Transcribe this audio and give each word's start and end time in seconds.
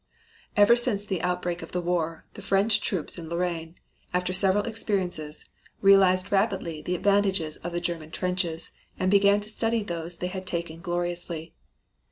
Ever 0.57 0.75
since 0.75 1.05
the 1.05 1.21
outbreak 1.21 1.61
of 1.61 1.73
the 1.73 1.79
war, 1.79 2.25
the 2.33 2.41
French 2.41 2.81
troops 2.81 3.19
in 3.19 3.29
Lorraine, 3.29 3.75
after 4.15 4.33
severe 4.33 4.63
experiences, 4.65 5.45
realized 5.79 6.31
rapidly 6.31 6.81
the 6.81 6.95
advantages 6.95 7.57
of 7.57 7.71
the 7.71 7.81
German 7.81 8.09
trenches, 8.09 8.71
and 8.97 9.11
began 9.11 9.41
to 9.41 9.49
study 9.49 9.83
those 9.83 10.17
they 10.17 10.25
had 10.25 10.47
taken 10.47 10.81
gloriously. 10.81 11.53